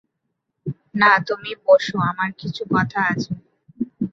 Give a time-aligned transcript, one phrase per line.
[0.95, 3.31] না তুমি বসো আমার কিছু কথা আছে।